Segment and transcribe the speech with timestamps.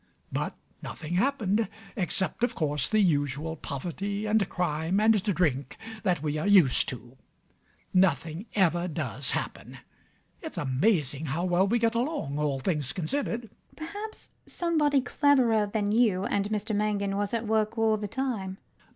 [0.31, 6.39] But nothing happened, except, of course, the usual poverty and crime and drink that we
[6.39, 7.17] are used to.
[7.93, 9.77] Nothing ever does happen.
[10.41, 13.41] It's amazing how well we get along, all things considered.
[13.41, 13.77] LADY UTTERWORD.
[13.91, 18.57] Perhaps somebody cleverer than you and Mr Mangan was at work all the time.